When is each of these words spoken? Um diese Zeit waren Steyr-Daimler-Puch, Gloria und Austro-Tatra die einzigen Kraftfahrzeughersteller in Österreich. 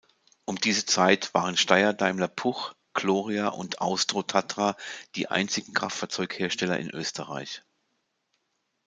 Um 0.45 0.55
diese 0.59 0.87
Zeit 0.87 1.31
waren 1.35 1.55
Steyr-Daimler-Puch, 1.57 2.73
Gloria 2.95 3.49
und 3.49 3.81
Austro-Tatra 3.81 4.75
die 5.15 5.27
einzigen 5.27 5.75
Kraftfahrzeughersteller 5.75 6.79
in 6.79 6.89
Österreich. 6.89 7.61